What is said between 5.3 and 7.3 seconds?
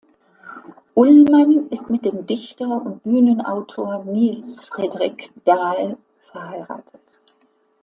Dahl verheiratet.